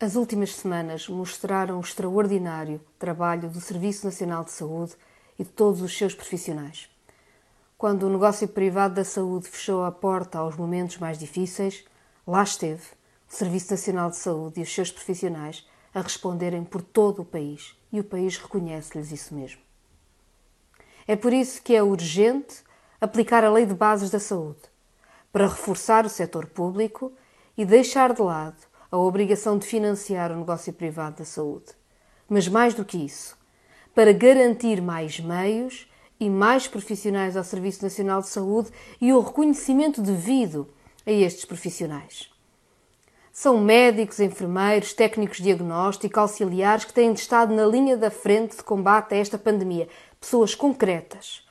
[0.00, 4.94] As últimas semanas mostraram o extraordinário trabalho do Serviço Nacional de Saúde
[5.36, 6.88] e de todos os seus profissionais.
[7.76, 11.84] Quando o negócio privado da saúde fechou a porta aos momentos mais difíceis,
[12.24, 12.84] lá esteve
[13.28, 17.76] o Serviço Nacional de Saúde e os seus profissionais a responderem por todo o país
[17.92, 19.60] e o país reconhece-lhes isso mesmo.
[21.08, 22.62] É por isso que é urgente
[23.00, 24.60] aplicar a Lei de Bases da Saúde,
[25.32, 27.12] para reforçar o setor público
[27.56, 31.66] e deixar de lado a obrigação de financiar o negócio privado da saúde.
[32.28, 33.36] Mas mais do que isso,
[33.94, 38.70] para garantir mais meios e mais profissionais ao Serviço Nacional de Saúde
[39.00, 40.68] e o reconhecimento devido
[41.06, 42.30] a estes profissionais.
[43.32, 48.64] São médicos, enfermeiros, técnicos de diagnóstico, auxiliares que têm estado na linha da frente de
[48.64, 49.88] combate a esta pandemia.
[50.20, 51.46] Pessoas concretas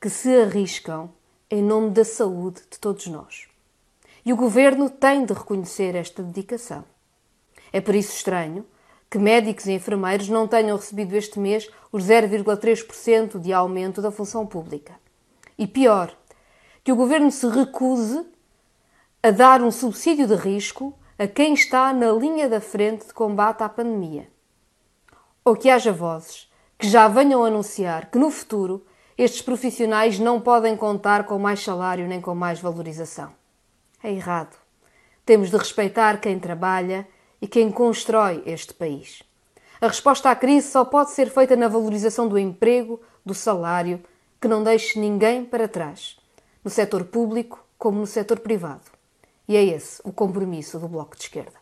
[0.00, 1.10] que se arriscam
[1.50, 3.49] em nome da saúde de todos nós.
[4.24, 6.84] E o governo tem de reconhecer esta dedicação.
[7.72, 8.66] É por isso estranho
[9.08, 14.46] que médicos e enfermeiros não tenham recebido este mês os 0,3% de aumento da função
[14.46, 14.94] pública.
[15.58, 16.14] E pior,
[16.84, 18.24] que o governo se recuse
[19.22, 23.62] a dar um subsídio de risco a quem está na linha da frente de combate
[23.62, 24.28] à pandemia.
[25.44, 28.86] Ou que haja vozes que já venham anunciar que no futuro
[29.18, 33.39] estes profissionais não podem contar com mais salário nem com mais valorização
[34.02, 34.56] é errado.
[35.24, 37.06] Temos de respeitar quem trabalha
[37.40, 39.22] e quem constrói este país.
[39.80, 44.02] A resposta à crise só pode ser feita na valorização do emprego, do salário,
[44.40, 46.18] que não deixe ninguém para trás,
[46.62, 48.90] no setor público como no setor privado.
[49.48, 51.58] E é esse o compromisso do Bloco de Esquerda.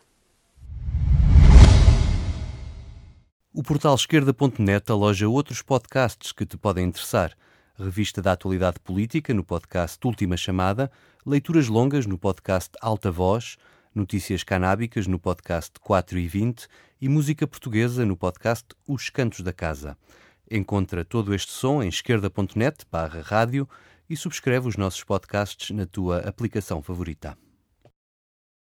[3.53, 7.35] O portal esquerda.net aloja outros podcasts que te podem interessar
[7.83, 10.91] revista da atualidade política no podcast Última Chamada,
[11.25, 13.57] leituras longas no podcast Alta Voz,
[13.93, 16.67] notícias canábicas no podcast 4 e 20
[17.01, 19.97] e música portuguesa no podcast Os Cantos da Casa.
[20.49, 23.67] Encontra todo este som em esquerda.net barra rádio
[24.09, 27.37] e subscreve os nossos podcasts na tua aplicação favorita.